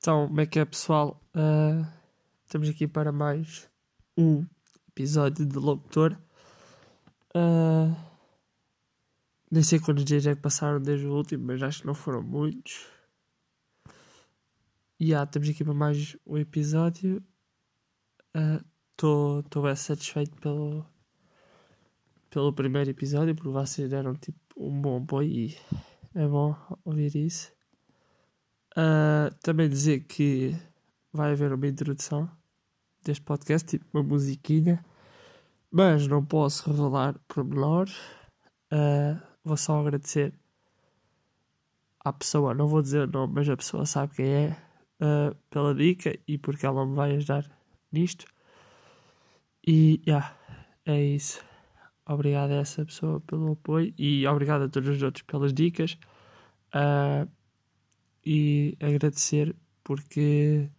[0.00, 1.22] Então, como é que é, pessoal?
[1.36, 1.86] Uh,
[2.46, 3.68] estamos aqui para mais
[4.16, 4.46] um
[4.88, 6.18] episódio de Locutor.
[7.36, 7.94] Uh,
[9.50, 12.22] nem sei quantos dias é que passaram desde o último, mas acho que não foram
[12.22, 12.86] muitos.
[14.98, 17.22] E yeah, estamos aqui para mais um episódio.
[18.96, 20.82] Estou uh, bem satisfeito pelo,
[22.30, 25.58] pelo primeiro episódio, porque vocês deram tipo um bom apoio e
[26.14, 26.56] é bom
[26.86, 27.59] ouvir isso.
[28.76, 30.56] Uh, também dizer que
[31.12, 32.30] vai haver uma introdução
[33.04, 34.84] deste podcast, tipo uma musiquinha,
[35.70, 37.96] mas não posso revelar pormenores.
[38.72, 40.32] Uh, vou só agradecer
[42.04, 44.56] à pessoa, não vou dizer o nome, mas a pessoa sabe quem é,
[45.00, 47.44] uh, pela dica e porque ela me vai ajudar
[47.92, 48.26] nisto.
[49.66, 50.36] E yeah,
[50.86, 51.42] é isso.
[52.06, 55.98] Obrigado a essa pessoa pelo apoio e obrigado a todos os outros pelas dicas.
[56.74, 57.28] Uh,
[58.32, 60.70] e agradecer porque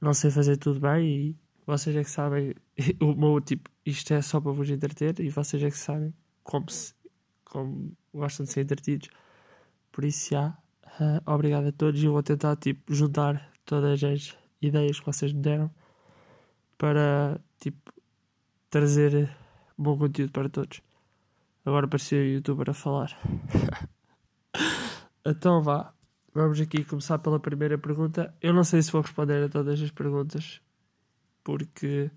[0.00, 2.54] não sei fazer tudo bem e vocês é que sabem
[3.02, 6.70] o meu tipo, isto é só para vos entreter e vocês é que sabem como,
[6.70, 6.94] se,
[7.44, 9.08] como gostam de ser entretidos.
[9.90, 10.56] Por isso já,
[11.00, 15.40] uh, obrigado a todos e vou tentar tipo juntar todas as ideias que vocês me
[15.40, 15.68] deram
[16.78, 17.92] para tipo
[18.70, 19.28] trazer
[19.76, 20.80] bom conteúdo para todos.
[21.66, 23.10] Agora apareceu o youtuber a falar.
[25.26, 25.97] então vá.
[26.38, 28.32] Vamos aqui começar pela primeira pergunta.
[28.40, 30.60] Eu não sei se vou responder a todas as perguntas,
[31.42, 32.12] porque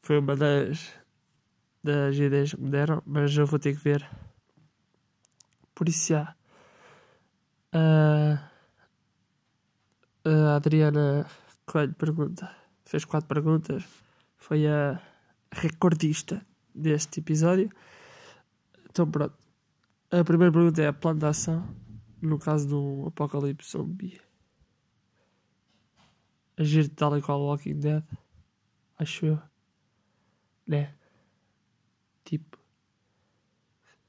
[0.00, 0.90] foi uma das,
[1.84, 4.08] das ideias que me deram, mas eu vou ter que ver.
[5.74, 6.34] Por isso já.
[7.74, 8.40] Uh,
[10.24, 11.26] a Adriana
[11.66, 12.50] Coelho pergunta.
[12.86, 13.84] Fez quatro perguntas.
[14.38, 14.98] Foi a
[15.52, 16.40] recordista
[16.74, 17.68] deste episódio.
[18.88, 19.36] Então pronto.
[20.10, 21.84] A primeira pergunta é a plantação
[22.26, 24.20] no caso de um apocalipse zombie,
[26.56, 28.02] agir tal e qual Walking Dead,
[28.98, 29.38] acho eu,
[30.66, 30.94] né?
[32.24, 32.58] Tipo,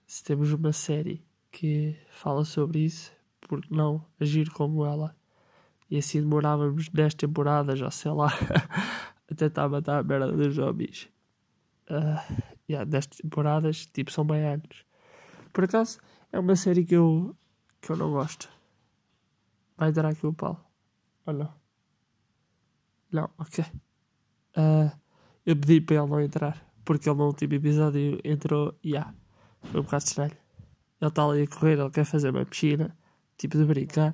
[0.06, 3.12] se temos uma série que fala sobre isso,
[3.42, 5.16] porque não agir como ela?
[5.90, 8.28] E assim demorávamos 10 temporadas, ou sei lá,
[9.56, 11.10] a matar a merda dos zombies.
[11.90, 14.86] Uh, yeah, 10 temporadas, tipo, são bem anos.
[15.54, 16.00] Por acaso,
[16.32, 17.36] é uma série que eu
[17.88, 18.50] que eu não gosto.
[19.78, 20.70] Vai dar aqui o pau.
[21.26, 21.54] Ou não?
[23.10, 23.64] Não, ok.
[24.58, 24.92] Uh,
[25.46, 26.68] eu pedi para ele não entrar.
[26.84, 29.14] Porque ele no último episódio entrou e yeah,
[29.64, 30.38] foi um bocado estranho.
[31.00, 32.94] Ele está ali a correr, ele quer fazer uma piscina,
[33.38, 34.14] tipo de brincar.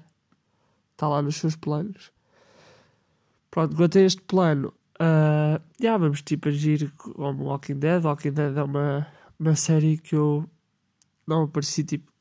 [0.92, 2.12] Está lá nos seus planos.
[3.50, 4.68] Pronto, quanto a este plano,
[5.00, 8.04] uh, yeah, vamos tipo agir como Walking Dead.
[8.04, 9.08] Walking Dead é uma,
[9.40, 10.48] uma série que eu
[11.26, 12.13] não apareci tipo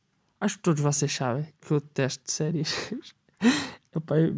[0.42, 2.92] Acho que todos vocês sabem que eu detesto séries.
[3.94, 4.34] Epá, eu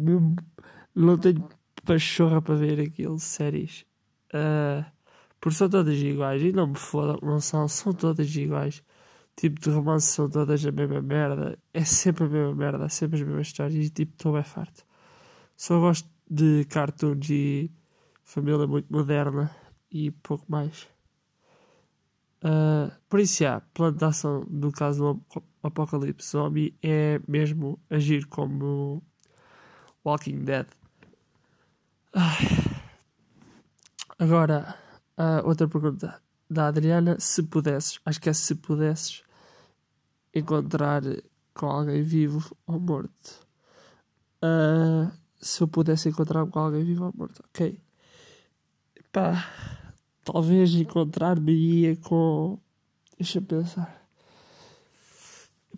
[0.93, 1.49] não tenho
[1.83, 3.87] pachorra para ver aquilo, séries.
[4.27, 4.85] Uh,
[5.41, 6.43] porque são todas iguais.
[6.43, 8.83] E não me fodam, não são, são todas iguais.
[9.35, 11.57] Tipo de romance são todas a mesma merda.
[11.73, 13.87] É sempre a mesma merda, sempre as mesmas histórias.
[13.87, 14.85] E tipo, estou bem farto.
[15.57, 17.71] Só gosto de cartoons e
[18.23, 19.49] família muito moderna
[19.89, 20.87] e pouco mais.
[22.45, 29.01] Uh, por isso, já, plantação, no caso do Apocalipse Zombie, é mesmo agir como
[30.05, 30.67] Walking Dead.
[34.19, 34.77] Agora,
[35.17, 39.23] uh, outra pergunta da Adriana: se pudesses, acho que é se pudesses
[40.31, 41.01] encontrar
[41.55, 43.43] com alguém vivo ou morto.
[44.43, 47.81] Uh, se eu pudesse encontrar com alguém vivo ou morto, ok.
[49.11, 49.83] Pá
[50.25, 52.59] talvez encontrar-me-ia com.
[53.17, 54.03] Deixa eu pensar.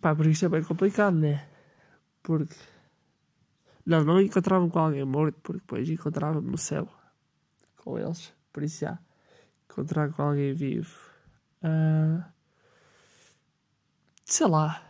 [0.01, 1.47] Pá, porque isto é bem complicado, né?
[2.23, 2.55] Porque.
[3.85, 6.89] Não, não encontrava-me com alguém morto, porque depois encontrava-me no céu
[7.77, 8.33] com eles.
[8.51, 8.97] Por isso já.
[9.69, 10.97] Encontrar com alguém vivo.
[11.63, 12.23] Uh...
[14.25, 14.81] Sei lá.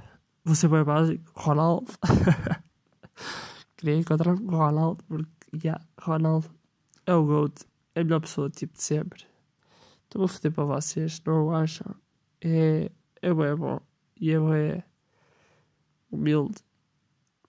[0.44, 1.32] Vou ser bem básico.
[1.36, 1.92] Ronaldo.
[3.76, 6.50] Queria encontrar com Ronaldo, porque, já, yeah, Ronaldo
[7.06, 7.66] é o GOAT.
[7.94, 9.26] É a melhor pessoa, tipo, de sempre.
[10.18, 11.96] Estou a foder para vocês, não acham?
[12.42, 12.92] É,
[13.22, 13.80] é bem bom
[14.20, 14.84] e é bem
[16.10, 16.56] humilde.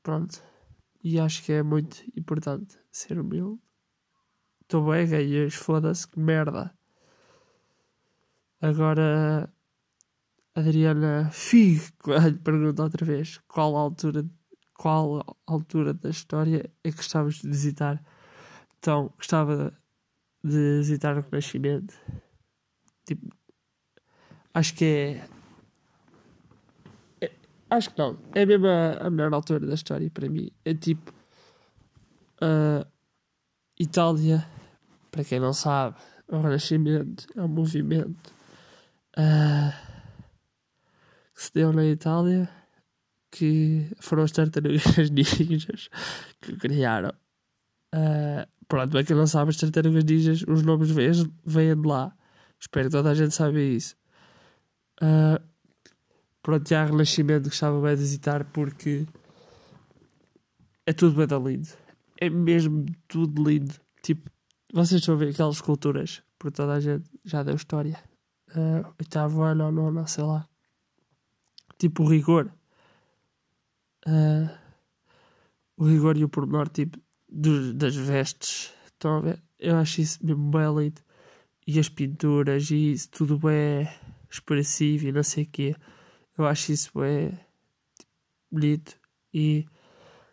[0.02, 0.42] Pronto.
[1.02, 3.58] E acho que é muito importante ser humilde.
[4.60, 6.70] Estou bem, gays, foda-se, que merda.
[8.60, 9.50] Agora,
[10.54, 11.80] Adriana Fig
[12.44, 14.28] pergunta outra vez qual altura,
[14.74, 18.04] qual altura da história é que gostavas de visitar.
[18.78, 19.72] Então, gostava
[20.44, 21.94] de visitar o Renascimento
[23.08, 23.34] Tipo,
[24.52, 25.24] acho que é,
[27.22, 27.30] é.
[27.70, 28.18] acho que não.
[28.34, 30.50] É mesmo a, a melhor altura da história para mim.
[30.62, 31.10] É tipo.
[32.42, 32.86] Uh,
[33.80, 34.46] Itália,
[35.10, 35.96] para quem não sabe,
[36.28, 38.32] o Renascimento é um movimento
[39.16, 39.72] uh,
[41.34, 42.48] que se deu na Itália
[43.30, 45.88] que foram as tartarugas ninjas
[46.40, 47.12] que criaram.
[47.94, 51.10] Uh, pronto, para quem não sabe, as tartarugas ninjas, os nomes vêm,
[51.44, 52.14] vêm de lá.
[52.60, 53.96] Espero que toda a gente saiba isso.
[55.00, 55.40] Uh,
[56.42, 59.06] pronto, já Renascimento gostava bem de visitar porque
[60.84, 61.68] é tudo bem lindo.
[62.20, 63.74] É mesmo tudo lindo.
[64.02, 64.30] Tipo,
[64.72, 68.02] vocês a ver aquelas esculturas, porque toda a gente já deu história.
[68.50, 70.48] Uh, oitavo ano ou nono, sei lá.
[71.78, 72.50] Tipo, o rigor.
[74.06, 74.50] Uh,
[75.76, 78.72] o rigor e o pormenor, tipo, das vestes.
[78.86, 79.42] Estão a ver?
[79.58, 81.00] Eu acho isso mesmo bem lindo.
[81.68, 83.86] E as pinturas e isso, tudo bem
[84.30, 85.76] expressivo e não sei o quê.
[86.38, 87.38] Eu acho isso tipo,
[88.50, 88.98] bonito.
[89.34, 89.66] E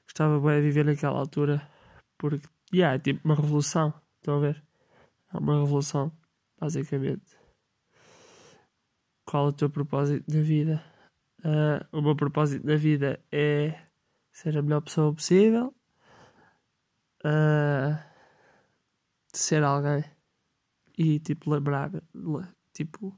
[0.05, 1.69] gostava bem de viver naquela altura.
[2.17, 3.93] Porque, yeah, é tipo uma revolução.
[4.15, 4.63] Estão a ver?
[5.33, 6.09] É uma revolução,
[6.57, 7.37] basicamente.
[9.25, 10.81] Qual é o teu propósito na vida?
[11.39, 13.77] Uh, o meu propósito na vida é
[14.31, 15.75] ser a melhor pessoa possível,
[17.25, 17.99] uh,
[19.33, 20.14] ser alguém
[20.97, 21.91] e tipo lembrar,
[22.73, 23.17] tipo,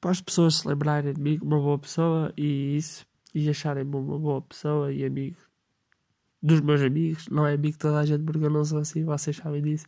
[0.00, 3.96] para as pessoas se lembrarem de mim como uma boa pessoa e isso, e acharem-me
[3.96, 5.36] uma boa pessoa e amigo
[6.42, 9.04] dos meus amigos, não é amigo de toda a gente porque eu não sou assim,
[9.04, 9.86] vocês sabem disso.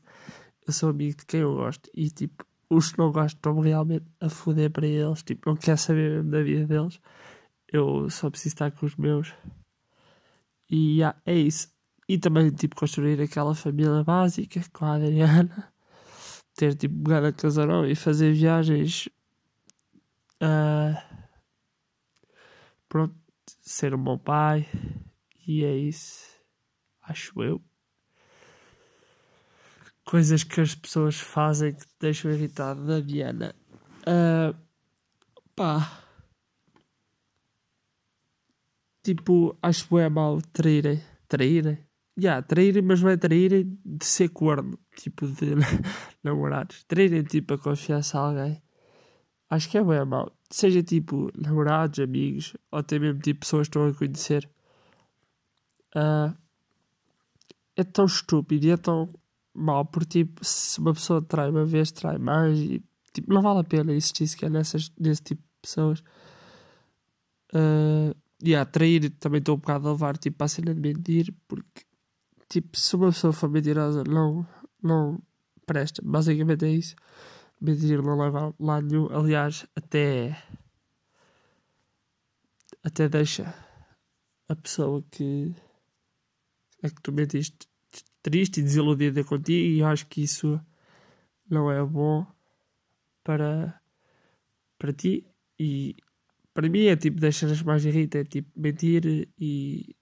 [0.67, 4.05] Eu sou amigo de quem eu gosto e tipo, os que não gostam estão realmente
[4.21, 7.01] a foder para eles, tipo, não quer saber da vida deles
[7.73, 9.33] eu só preciso estar com os meus.
[10.71, 11.69] E yeah, é isso.
[12.09, 15.73] E também, tipo, construir aquela família básica com a Adriana.
[16.59, 19.09] Ter, tipo, pegar a casarão e fazer viagens.
[20.43, 21.01] Uh,
[22.89, 23.15] pronto,
[23.61, 24.69] ser um bom pai.
[25.47, 26.27] E é isso.
[27.01, 27.63] Acho eu.
[30.05, 33.55] Coisas que as pessoas fazem que te deixam irritado da Viana.
[34.01, 34.57] Uh,
[35.55, 36.09] pá
[39.15, 41.01] tipo, acho que é mal traírem.
[41.27, 41.79] Traírem?
[42.21, 45.55] Yeah, traírem, mas não é traírem de ser corno, tipo, de
[46.23, 46.83] namorados.
[46.85, 48.63] Traírem, tipo, a confiança a alguém.
[49.49, 50.37] Acho que é bem mal.
[50.51, 54.51] Seja, tipo, namorados, amigos, ou até mesmo, tipo, pessoas que estão a conhecer.
[55.95, 56.37] Uh,
[57.77, 59.15] é tão estúpido e é tão
[59.55, 62.83] mal, porque, tipo, se uma pessoa trai uma vez, trai mais, e,
[63.13, 66.01] tipo, não vale a pena existir sequer nessas, nesse tipo de pessoas.
[67.55, 68.13] Uh,
[68.43, 71.88] e a trair também estou um bocado a levar tipo, a cena de mentir, porque
[72.49, 74.47] tipo, se uma pessoa for mentirosa, não,
[74.83, 75.21] não
[75.67, 76.03] presta.
[76.05, 76.97] Basicamente é isso.
[77.61, 79.09] Mentir não leva lado nenhum.
[79.13, 80.43] Aliás, até.
[82.83, 83.55] Até deixa
[84.49, 85.55] a pessoa que.
[86.83, 87.69] é que tu mentiste
[88.23, 90.61] triste e desiludida contigo, e eu acho que isso
[91.49, 92.27] não é bom
[93.23, 93.81] para,
[94.79, 95.27] para ti.
[95.59, 95.97] E
[96.55, 99.97] para mim é tipo das cenas mais irrita, é tipo mentir e.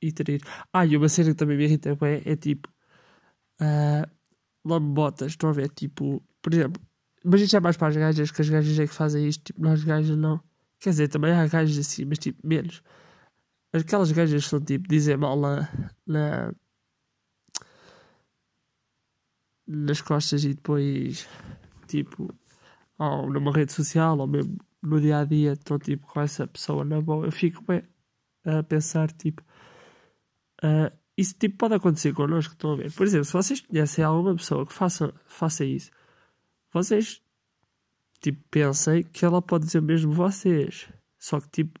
[0.00, 0.40] e trair.
[0.72, 2.68] Ah, e uma cena que também me irrita é, é tipo.
[3.60, 4.08] Uh,
[4.64, 5.70] lambotas, estão a ver?
[5.70, 6.82] Tipo, por exemplo,
[7.24, 9.60] mas isto é mais para as gajas, que as gajas é que fazem isto, tipo,
[9.62, 10.40] nós gajas não.
[10.80, 12.82] Quer dizer, também há gajas assim, mas tipo, menos.
[13.72, 15.68] Aquelas gajas são tipo, dizem mal na,
[16.06, 16.54] na
[19.66, 21.28] nas costas e depois
[21.86, 22.34] tipo
[22.98, 26.84] ou numa rede social ou mesmo no dia a dia estou tipo com essa pessoa
[26.84, 27.82] na boa, eu fico bem
[28.44, 29.42] a pensar tipo
[30.62, 32.92] uh, isso tipo pode acontecer connosco, estão a ver?
[32.92, 35.90] Por exemplo, se vocês conhecem alguma pessoa que faça, faça isso,
[36.72, 37.22] vocês
[38.20, 40.88] tipo pensem que ela pode dizer mesmo vocês,
[41.18, 41.80] só que tipo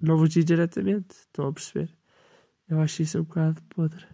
[0.00, 1.90] não vos diz diretamente, estão a perceber?
[2.68, 4.06] Eu acho isso um bocado podre.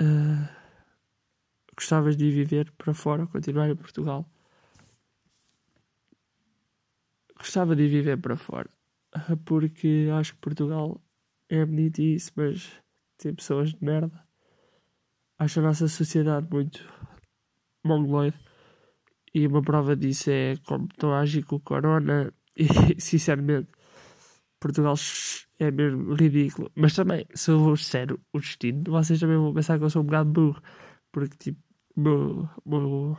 [0.00, 0.48] Uh,
[1.76, 4.28] gostavas de viver para fora, continuar em Portugal?
[7.36, 8.70] Gostava de viver para fora,
[9.44, 11.00] porque acho que Portugal
[11.48, 12.72] é bonito e isso, mas
[13.18, 14.26] tem pessoas de merda.
[15.38, 16.86] Acho a nossa sociedade muito
[17.84, 18.38] mongoloide.
[19.34, 22.32] E uma prova disso é como estão a agir com o Corona.
[22.56, 22.66] E,
[23.00, 23.70] sinceramente,
[24.60, 24.94] Portugal
[25.58, 26.70] é mesmo ridículo.
[26.74, 30.02] Mas também, se eu vou sério o destino, vocês também vão pensar que eu sou
[30.02, 30.62] um bocado burro.
[31.10, 31.60] Porque, tipo,
[31.96, 33.16] meu, meu,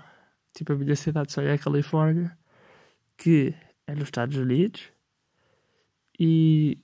[0.55, 2.37] tipo, a minha cidade só é a Califórnia,
[3.17, 3.53] que
[3.87, 4.91] é nos Estados Unidos,
[6.19, 6.77] e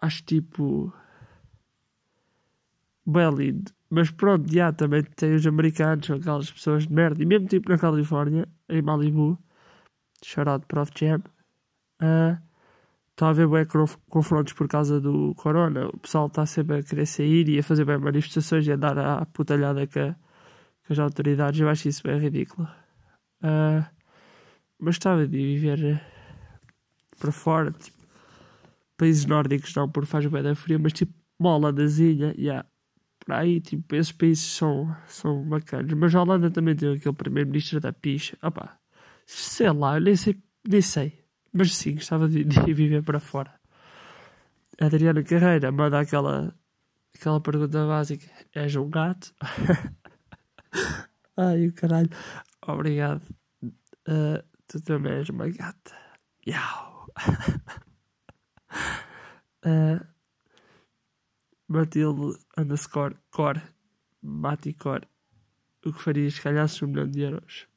[0.00, 0.92] acho tipo
[3.06, 3.72] bem lindo.
[3.90, 7.22] Mas pronto, já também tem os americanos, são aquelas pessoas de merda.
[7.22, 9.38] E mesmo tipo na Califórnia, em Malibu,
[10.46, 11.22] out Prof Jam,
[12.02, 12.38] uh,
[13.10, 13.66] está a haver bem
[14.08, 15.88] confrontos por causa do corona.
[15.88, 18.98] O pessoal está sempre a querer sair e a fazer bem manifestações e a dar
[18.98, 20.14] a putalhada com,
[20.86, 21.58] com as autoridades.
[21.58, 22.68] Eu acho isso bem ridículo.
[23.42, 23.84] Uh,
[24.78, 26.00] mas estava de viver
[27.18, 27.97] para fora, tipo,
[28.98, 32.68] países nórdicos não, porque faz bem da frio, mas tipo, uma Holandazinha, yeah,
[33.20, 35.92] por aí, tipo, esses países são, são bacanas.
[35.92, 38.36] Mas a Holanda também tem aquele primeiro-ministro da picha.
[38.42, 38.78] Opa,
[39.24, 41.24] sei lá, eu nem sei, nem sei.
[41.52, 43.54] Mas sim, gostava de, de viver para fora.
[44.80, 46.54] A Adriana Carreira manda aquela,
[47.14, 49.34] aquela pergunta básica: És um gato?
[51.36, 52.10] Ai, o caralho.
[52.66, 53.22] Obrigado.
[53.62, 55.94] Uh, tu também és uma gata.
[56.46, 57.08] Iau.
[59.64, 60.06] uh,
[61.68, 63.62] Matilde underscore core
[64.22, 65.02] Maticor.
[65.84, 67.68] O que farias se calhasse um milhão de euros?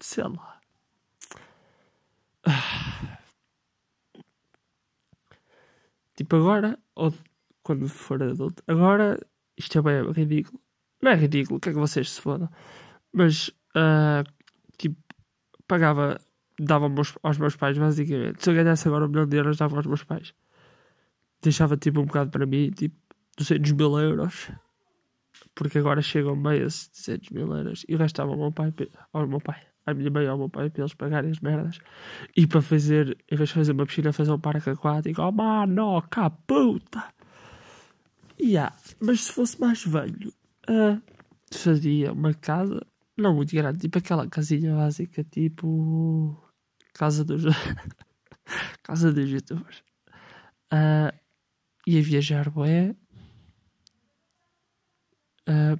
[0.00, 0.60] Sei lá.
[6.14, 7.12] Tipo agora, ou
[7.62, 8.62] quando for adulto.
[8.66, 9.18] Agora,
[9.56, 10.60] isto é bem ridículo.
[11.00, 12.48] Não é ridículo, que é que vocês se fodam.
[13.12, 14.22] Mas, uh,
[14.78, 14.96] tipo,
[15.66, 16.20] pagava,
[16.58, 18.42] dava aos, aos meus pais, basicamente.
[18.42, 20.34] Se eu ganhasse agora um milhão de euros, dava aos meus pais.
[21.42, 22.96] Deixava, tipo, um bocado para mim, tipo,
[23.36, 24.50] 200 mil euros.
[25.54, 27.84] Porque agora chegam meias 200 mil euros.
[27.88, 28.72] E o resto estava ao meu pai,
[29.12, 31.78] ao meu pai à minha mãe ao meu pai para eles pagarem as merdas
[32.36, 35.22] e para fazer, em vez de fazer uma piscina, fazer um parque aquático.
[35.22, 37.04] Oh mano, cá puta!
[38.40, 38.74] Yeah.
[39.00, 40.32] Mas se fosse mais velho,
[40.68, 41.00] uh,
[41.52, 42.84] fazia uma casa,
[43.16, 46.36] não muito grande, tipo aquela casinha básica, tipo.
[46.94, 47.44] Casa dos.
[48.82, 49.82] casa dos youtubers.
[50.72, 51.12] Uh,
[51.86, 52.94] ia viajar, boé.
[55.48, 55.78] Uh,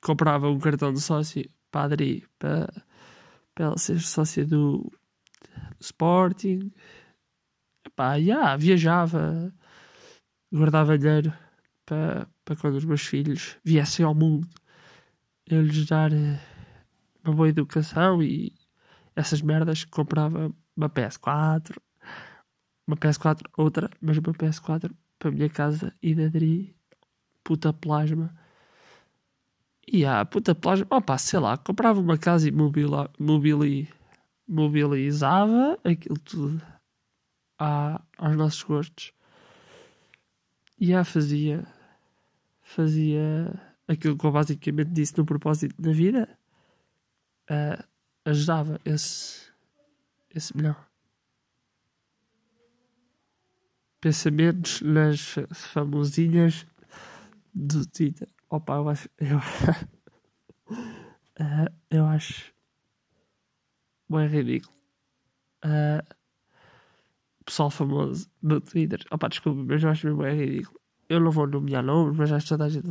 [0.00, 2.68] comprava um cartão de sócio padre para
[3.54, 4.88] para ser sócia do,
[5.80, 6.72] Sporting.
[7.86, 9.52] Epá, yeah, viajava,
[10.52, 11.32] guardava dinheiro
[11.86, 14.48] para, para quando os meus filhos viessem ao mundo
[15.48, 16.40] eu lhes dar eh,
[17.24, 18.52] uma boa educação e
[19.16, 21.76] essas merdas comprava uma PS4,
[22.86, 26.30] uma PS4, outra, mas uma PS4 para a minha casa e da
[27.42, 28.32] puta plasma
[29.90, 33.88] e a puta plágio, opa, sei lá, comprava uma casa e mobili,
[34.46, 36.60] mobilizava aquilo tudo
[37.58, 39.12] a, aos nossos gostos.
[40.78, 41.66] E a fazia,
[42.60, 46.38] fazia aquilo que eu basicamente disse no propósito da vida.
[47.50, 47.82] Uh,
[48.24, 49.50] ajudava esse,
[50.34, 50.86] esse melhor.
[54.00, 56.66] Pensamentos nas famosinhas
[57.52, 58.28] do Twitter.
[58.50, 59.08] Opa, eu acho.
[61.40, 62.52] Eu, uh, eu acho.
[64.10, 64.74] Bem ridículo.
[65.64, 66.02] Uh,
[67.44, 69.04] pessoal famoso no Twitter.
[69.10, 70.78] Opa, desculpa, mas eu acho mesmo bem ridículo.
[71.08, 72.86] Eu não vou nomear nomes, mas acho que toda a gente,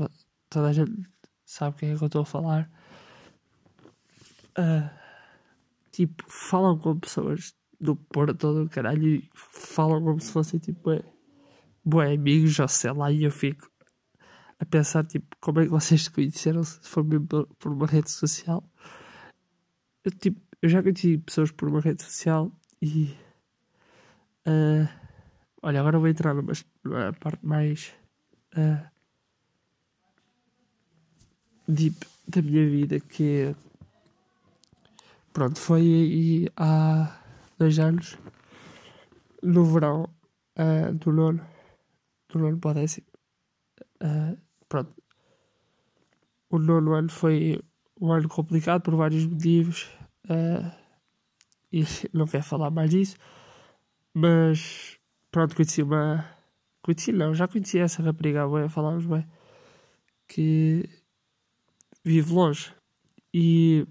[0.49, 0.91] toda a gente
[1.45, 2.69] sabe quem é que eu estou a falar.
[4.57, 4.89] Uh,
[5.91, 10.91] tipo, falam com pessoas do Porto todo o caralho e falam como se fossem tipo,
[10.91, 11.03] é,
[11.85, 13.69] bem amigos, ou sei lá, e eu fico
[14.59, 17.05] a pensar, tipo, como é que vocês se conheceram, se for
[17.59, 18.63] por uma rede social.
[20.03, 22.51] Eu, tipo, eu já conheci pessoas por uma rede social
[22.81, 23.15] e.
[24.47, 24.87] Uh,
[25.61, 27.93] olha, agora vou entrar numa, numa parte mais.
[28.55, 28.96] Uh,
[31.67, 33.55] deep da minha vida que.
[35.33, 37.19] Pronto, foi aí há
[37.57, 38.17] dois anos,
[39.43, 40.09] no verão
[40.57, 41.45] uh, do nono,
[42.29, 43.07] do nono para o décimo.
[44.01, 44.93] Uh, pronto.
[46.49, 47.61] O nono ano foi
[47.99, 49.89] um ano complicado por vários motivos.
[50.25, 50.71] Uh,
[51.71, 51.83] e
[52.13, 53.17] não quero falar mais disso.
[54.13, 54.97] Mas
[55.31, 56.25] pronto, conheci uma.
[56.81, 59.27] Conheci não, já conheci essa rapariga, bem, falámos bem.
[60.27, 60.89] Que
[62.07, 62.73] vive longe.
[63.33, 63.85] E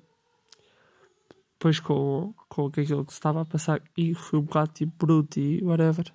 [1.52, 5.38] depois com, com aquilo que se estava a passar e fui um bocado tipo bruto
[5.38, 6.12] e whatever.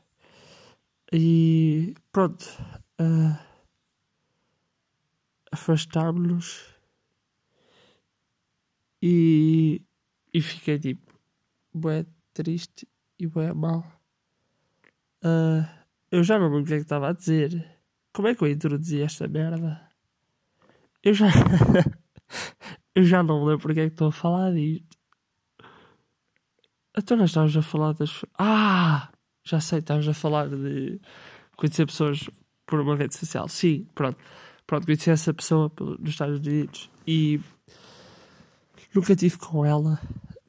[1.14, 2.46] E pronto.
[3.00, 3.38] Uh,
[5.52, 6.66] afastámos-nos
[9.02, 9.82] e,
[10.34, 11.14] e fiquei tipo,
[11.74, 12.88] bué triste
[13.20, 13.86] e bué mal.
[15.24, 15.68] Uh,
[16.10, 17.80] eu já não lembro o que é que estava a dizer.
[18.14, 19.91] Como é que eu introduzi esta merda?
[21.04, 21.28] Eu já.
[22.96, 24.98] eu já não lembro porque é que estou a falar disto.
[26.98, 28.26] Então nós estávamos a falar das.
[28.38, 29.12] Ah!
[29.44, 31.00] Já sei, estávamos a falar de
[31.56, 32.30] conhecer pessoas
[32.66, 33.48] por uma rede social.
[33.48, 34.18] Sim, pronto
[34.72, 37.42] pronto, conheci essa pessoa nos Estados Unidos e
[38.96, 40.00] nunca tive com ela,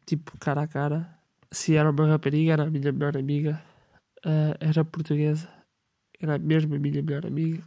[0.07, 1.19] tipo, cara a cara.
[1.51, 3.61] se era uma rapariga, era a minha melhor amiga,
[4.25, 5.49] uh, era portuguesa,
[6.21, 7.65] era mesmo a minha melhor amiga,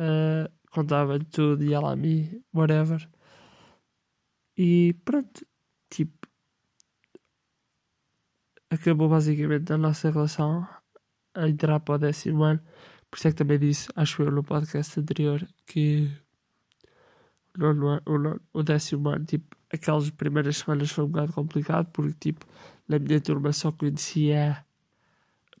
[0.00, 3.08] uh, contava tudo e ela a mim, whatever.
[4.56, 5.46] E pronto,
[5.90, 6.28] tipo,
[8.70, 10.66] acabou basicamente a nossa relação
[11.34, 12.60] a entrar para o décimo ano.
[13.10, 16.10] Por isso é que também disse, acho eu no podcast anterior, que
[17.58, 22.46] o, o, o décimo ano, tipo, aquelas primeiras semanas foi um bocado complicado, porque, tipo,
[22.86, 24.64] na minha turma só conhecia,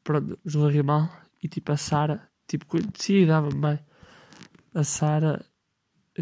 [0.04, 1.08] pronto, o Rimal
[1.42, 3.87] e, tipo, a Sara, tipo, conhecia e dava-me bem.
[4.78, 5.44] A Sara,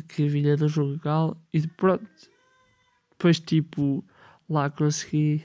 [0.08, 2.08] que vinha do Jogal, e pronto,
[3.10, 4.02] depois, tipo,
[4.48, 5.44] lá consegui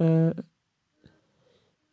[0.00, 0.44] uh,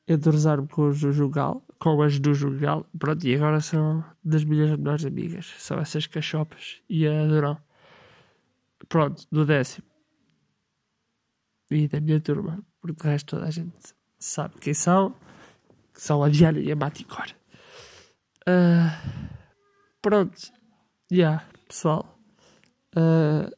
[0.07, 5.05] endorsar-me com o Jugal, com as do Jugal, pronto, e agora são das minhas melhores
[5.05, 7.61] amigas, são essas cachopas e a Durão.
[8.89, 9.85] Pronto, do décimo.
[11.69, 15.15] E da minha turma, porque o resto toda a gente sabe quem são,
[15.93, 17.27] que são a Diana e a Maticor.
[18.47, 19.32] Uh,
[20.03, 20.39] pronto,
[21.09, 22.19] já, yeah, pessoal.
[22.95, 23.49] Uh,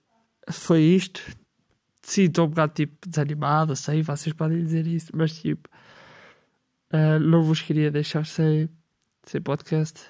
[0.49, 1.21] foi isto
[2.05, 5.67] sim, estou um bocado tipo desanimado, sei, vocês podem dizer isso, mas tipo,
[6.93, 8.69] uh, não vos queria deixar sem,
[9.23, 10.01] sem podcast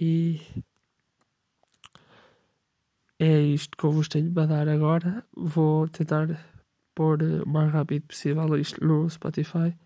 [0.00, 0.40] e
[3.18, 5.24] é isto que eu vos tenho para dar agora.
[5.36, 6.28] Vou tentar
[6.94, 9.76] pôr o mais rápido possível isto no Spotify.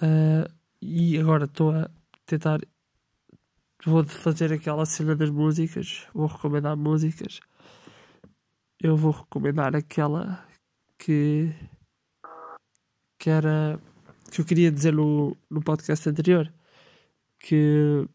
[0.00, 1.90] Uh, e agora estou a
[2.24, 2.60] tentar.
[3.84, 6.06] Vou fazer aquela cena das músicas.
[6.14, 7.40] Vou recomendar músicas.
[8.80, 10.46] Eu vou recomendar aquela
[10.96, 11.52] que,
[13.18, 13.80] que era
[14.30, 16.52] que eu queria dizer no, no podcast anterior
[17.38, 18.08] que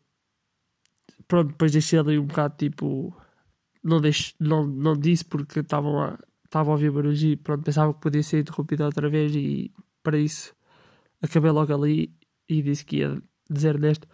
[1.27, 3.15] pronto, depois deixei ali um bocado tipo
[3.83, 7.93] não, deixe, não, não disse porque estavam a, estava a ouvir barulhos e pronto, pensava
[7.93, 9.71] que podia ser interrompido outra vez e
[10.01, 10.55] para isso
[11.21, 12.11] acabei logo ali
[12.49, 14.07] e disse que ia dizer neste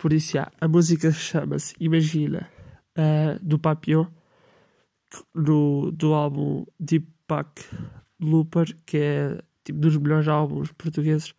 [0.00, 2.48] por isso a música chama-se Imagina
[2.96, 4.06] uh, do Papillon
[5.34, 7.62] do, do álbum Deepak
[8.18, 11.34] Looper, que é tipo dos melhores álbuns portugueses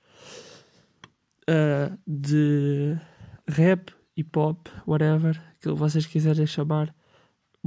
[1.50, 2.96] uh, de
[3.48, 6.94] rap, hip hop, whatever, que vocês quiserem chamar.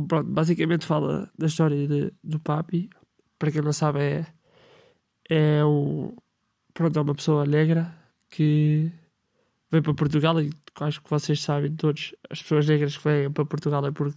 [0.09, 2.89] Pronto, basicamente fala da história de, do Papi.
[3.37, 4.27] Para quem não sabe, é,
[5.29, 6.15] é, um,
[6.73, 7.93] pronto, é uma pessoa negra
[8.31, 8.93] que
[9.75, 13.45] vem para Portugal e acho que vocês sabem todos, as pessoas negras que vêm para
[13.45, 14.17] Portugal é porque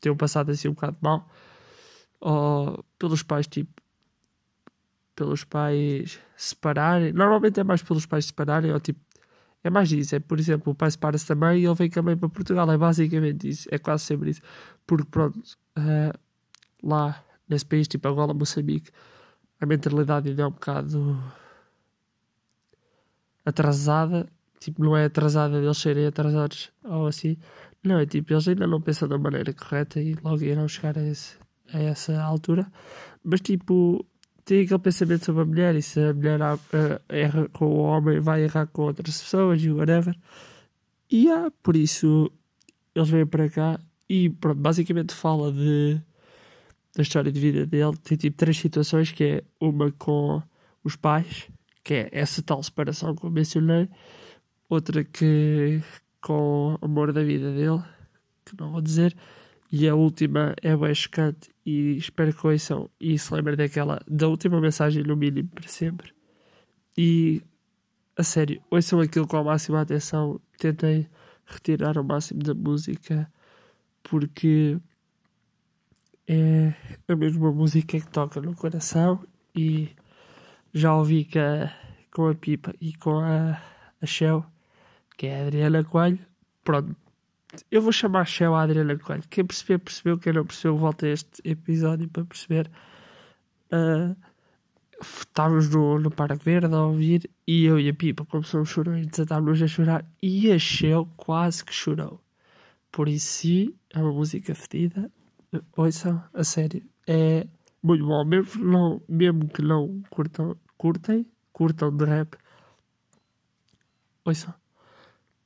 [0.00, 1.28] têm passado assim um bocado mal
[2.20, 3.82] ou pelos pais tipo
[5.18, 7.12] pelos pais separarem.
[7.12, 9.00] Normalmente é mais pelos pais separarem, ou tipo,
[9.64, 10.14] é mais isso.
[10.14, 12.70] É, por exemplo, o pai separa-se também e ele vem também para Portugal.
[12.70, 13.68] É basicamente isso.
[13.72, 14.40] É quase sempre isso.
[14.86, 15.36] Porque, pronto,
[15.76, 16.16] uh,
[16.80, 18.92] lá nesse país, tipo Angola, Moçambique,
[19.60, 21.20] a mentalidade ainda é um bocado
[23.44, 24.28] atrasada.
[24.60, 27.36] Tipo, não é atrasada deles serem atrasados ou assim.
[27.84, 31.02] Não, é tipo, eles ainda não pensam da maneira correta e logo irão chegar a,
[31.02, 31.36] esse,
[31.72, 32.70] a essa altura.
[33.22, 34.04] Mas, tipo,
[34.44, 38.18] tem aquele pensamento sobre a mulher e se a mulher uh, erra com o homem,
[38.18, 40.16] vai errar com outras pessoas e whatever.
[41.10, 42.30] E há, por isso,
[42.94, 46.00] eles vêm para cá e pronto, basicamente fala de
[46.96, 47.96] da história de vida dele.
[48.02, 50.42] Tem tipo três situações que é uma com
[50.82, 51.48] os pais,
[51.84, 53.88] que é essa tal separação que eu mencionei,
[54.68, 55.82] outra que
[56.20, 57.82] com o amor da vida dele,
[58.44, 59.16] que não vou dizer,
[59.70, 64.26] e a última é bem chocante e espero que ouçam e se lembrem daquela, da
[64.28, 66.12] última mensagem no mínimo para sempre.
[66.96, 67.42] E
[68.16, 71.08] a sério, ouçam aquilo com a máxima atenção, tentem
[71.46, 73.30] retirar o máximo da música
[74.02, 74.78] porque
[76.26, 76.74] é
[77.06, 79.90] a mesma música que toca no coração e
[80.72, 81.72] já ouvi que a,
[82.12, 83.60] com a Pipa e com a,
[84.00, 84.44] a Shell,
[85.18, 86.20] que é a Adriana Coelho,
[86.64, 86.96] pronto,
[87.70, 89.24] eu vou chamar Shell a Adriana Coelho.
[89.28, 90.18] Quem perceber, percebeu.
[90.18, 92.70] Quem não percebeu, volta a este episódio para perceber.
[93.72, 94.16] Uh,
[95.02, 99.06] estávamos no, no Parque Verde a ouvir e eu e a Pipa, como somos chorões,
[99.06, 102.20] desatámos a chorar e a Shell quase que chorou.
[102.92, 105.10] Por isso, é uma música fedida.
[105.76, 107.46] Ouçam, a sério, é
[107.82, 108.24] muito bom.
[108.24, 112.36] Mesmo, não, mesmo que não curtam, curtem, curtam de rap,
[114.24, 114.54] ouçam.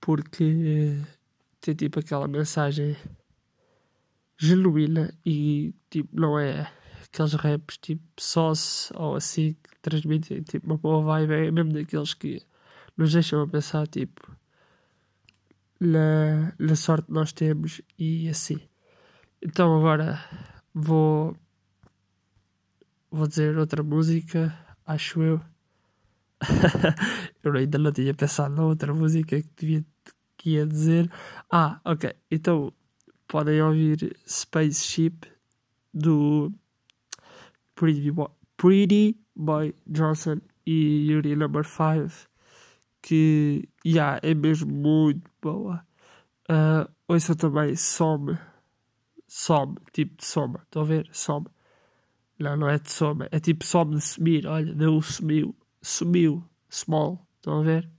[0.02, 0.98] Porque
[1.60, 2.96] tem tipo aquela mensagem
[4.36, 6.68] genuína e tipo não é
[7.04, 12.14] aqueles raps tipo sauce ou assim que transmitem tipo uma boa vibe, é mesmo daqueles
[12.14, 12.42] que
[12.96, 14.36] nos deixam a pensar tipo
[15.78, 18.58] na, na sorte que nós temos e assim.
[19.40, 20.20] Então agora
[20.74, 21.36] vou
[23.08, 24.52] vou dizer outra música
[24.84, 25.51] acho eu.
[27.42, 29.84] eu ainda não tinha pensado na outra música que, devia,
[30.36, 31.10] que ia dizer.
[31.50, 32.14] Ah, ok.
[32.30, 32.72] Então
[33.28, 35.26] podem ouvir Spaceship
[35.94, 36.52] do
[37.74, 42.30] Pretty Boy, Pretty Boy Johnson e Yuri Number 5
[43.02, 45.84] que yeah, é mesmo muito boa.
[46.48, 48.38] Uh, ouçam também Some,
[49.26, 51.08] Some, tipo de soma, estão a ver?
[51.12, 51.46] Some.
[52.38, 57.26] Não, não é de soma, é tipo some de sumir, olha, deu sumiu, sumiu, small,
[57.36, 57.90] estão a ver?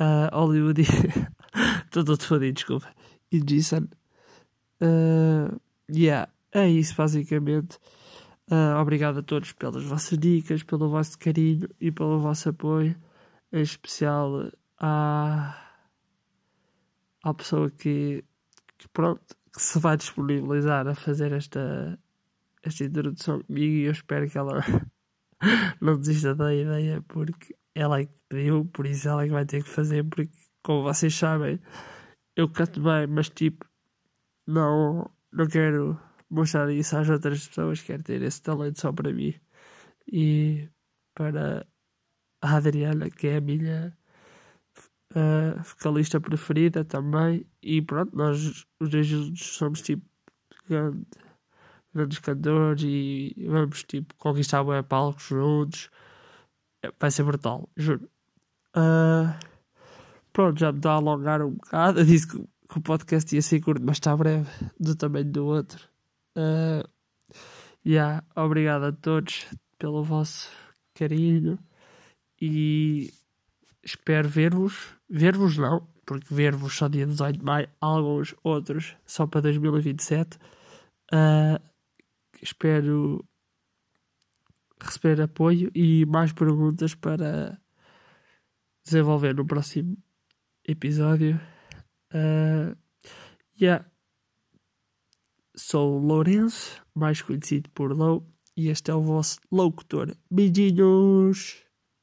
[0.00, 0.82] Uh, Hollywood,
[1.84, 2.88] estou todo fodido, desculpa.
[3.30, 3.88] E Jason,
[4.80, 7.78] uh, yeah, é isso basicamente.
[8.50, 12.96] Uh, obrigado a todos pelas vossas dicas, pelo vosso carinho e pelo vosso apoio.
[13.52, 15.56] Em especial à,
[17.22, 18.24] à pessoa que,
[18.76, 21.98] que, pronto, que se vai disponibilizar a fazer esta,
[22.62, 24.60] esta introdução comigo e eu espero que ela
[25.80, 29.46] não desista da ideia porque ela é que pediu, por isso ela é que vai
[29.46, 31.60] ter que fazer, porque como vocês sabem,
[32.36, 33.66] eu canto bem, mas tipo,
[34.46, 39.34] não, não quero mostrar isso às outras pessoas, quero ter esse talento só para mim
[40.10, 40.68] e
[41.14, 41.66] para
[42.42, 43.96] a Adriana, que é a minha
[45.14, 47.46] uh, vocalista preferida também.
[47.62, 50.04] E pronto, nós os dois somos tipo
[50.68, 51.06] grande,
[51.94, 55.90] grandes cantores e vamos tipo conquistar o palcos juntos.
[56.82, 58.08] É, vai ser brutal, juro.
[58.76, 59.32] Uh,
[60.32, 62.00] pronto, já me está a alongar um bocado.
[62.00, 65.46] Eu disse que, que, o podcast ia ser curto, mas está breve, do tamanho do
[65.46, 65.88] outro.
[66.36, 66.86] Uh,
[67.86, 69.46] yeah, obrigado a todos
[69.78, 70.50] pelo vosso
[70.94, 71.58] carinho
[72.40, 73.12] e
[73.82, 74.94] espero ver-vos.
[75.08, 80.38] Ver-vos não, porque ver-vos só dia 18 de maio, alguns outros só para 2027.
[81.12, 81.73] Uh,
[82.44, 83.24] espero
[84.80, 87.58] receber apoio e mais perguntas para
[88.84, 89.96] desenvolver no próximo
[90.66, 91.40] episódio.
[92.12, 92.76] Uh,
[93.60, 93.84] yeah.
[95.56, 98.26] Sou Lourenço, mais conhecido por Low,
[98.56, 100.14] e este é o vosso locutor.
[100.30, 101.63] Beijinhos!